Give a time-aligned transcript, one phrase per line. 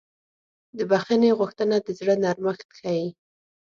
[0.77, 3.05] د بښنې غوښتنه د زړه نرمښت ښیي.